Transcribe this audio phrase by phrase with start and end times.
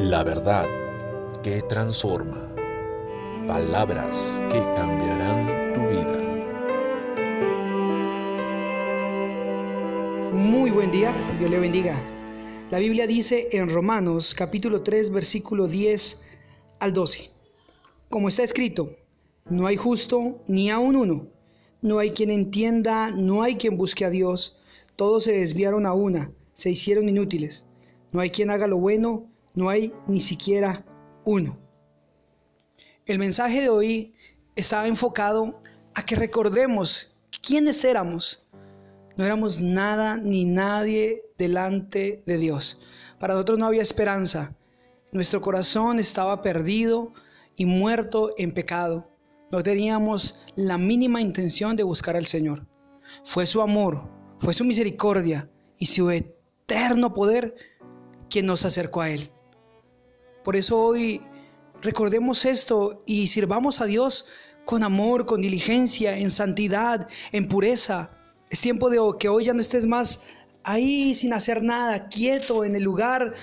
[0.00, 0.64] La verdad
[1.42, 2.54] que transforma.
[3.48, 6.18] Palabras que cambiarán tu vida.
[10.32, 12.00] Muy buen día, Dios le bendiga.
[12.70, 16.22] La Biblia dice en Romanos capítulo 3 versículo 10
[16.78, 17.30] al 12.
[18.08, 18.94] Como está escrito,
[19.50, 21.26] no hay justo ni aun uno,
[21.82, 24.60] no hay quien entienda, no hay quien busque a Dios,
[24.94, 27.64] todos se desviaron a una, se hicieron inútiles,
[28.12, 30.84] no hay quien haga lo bueno, no hay ni siquiera
[31.24, 31.58] uno.
[33.06, 34.14] El mensaje de hoy
[34.54, 35.62] estaba enfocado
[35.94, 38.46] a que recordemos quiénes éramos.
[39.16, 42.80] No éramos nada ni nadie delante de Dios.
[43.18, 44.56] Para nosotros no había esperanza.
[45.10, 47.12] Nuestro corazón estaba perdido
[47.56, 49.10] y muerto en pecado.
[49.50, 52.66] No teníamos la mínima intención de buscar al Señor.
[53.24, 57.54] Fue su amor, fue su misericordia y su eterno poder
[58.28, 59.32] quien nos acercó a Él.
[60.48, 61.20] Por eso hoy
[61.82, 64.28] recordemos esto y sirvamos a Dios
[64.64, 68.12] con amor, con diligencia, en santidad, en pureza.
[68.48, 70.26] Es tiempo de que hoy ya no estés más
[70.64, 73.34] ahí sin hacer nada, quieto en el lugar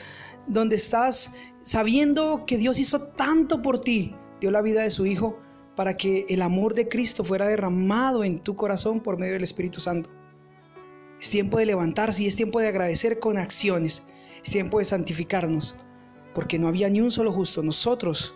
[0.47, 5.39] donde estás, sabiendo que Dios hizo tanto por ti, dio la vida de su Hijo
[5.75, 9.79] para que el amor de Cristo fuera derramado en tu corazón por medio del Espíritu
[9.79, 10.09] Santo.
[11.21, 14.01] Es tiempo de levantarse y es tiempo de agradecer con acciones.
[14.43, 15.77] Es tiempo de santificarnos
[16.35, 17.63] porque no había ni un solo justo.
[17.63, 18.35] Nosotros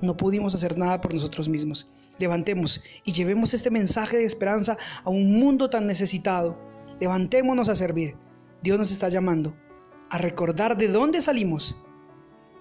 [0.00, 1.90] no pudimos hacer nada por nosotros mismos.
[2.18, 6.56] Levantemos y llevemos este mensaje de esperanza a un mundo tan necesitado.
[7.00, 8.14] Levantémonos a servir.
[8.62, 9.56] Dios nos está llamando
[10.10, 11.76] a recordar de dónde salimos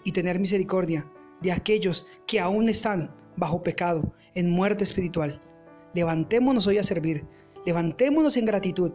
[0.04, 1.06] y tener misericordia
[1.42, 5.42] de aquellos que aún están bajo pecado, en muerte espiritual.
[5.94, 7.26] Levantémonos hoy a servir.
[7.66, 8.92] Levantémonos en gratitud.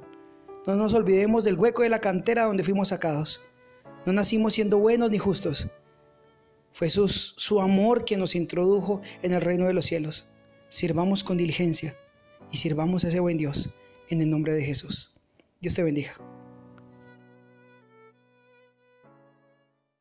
[0.66, 3.42] No nos olvidemos del hueco de la cantera donde fuimos sacados.
[4.06, 5.68] No nacimos siendo buenos ni justos.
[6.72, 10.26] Fue su, su amor quien nos introdujo en el reino de los cielos.
[10.68, 11.96] Sirvamos con diligencia
[12.50, 13.70] y sirvamos a ese buen Dios
[14.08, 15.12] en el nombre de Jesús.
[15.60, 16.14] Dios te bendiga.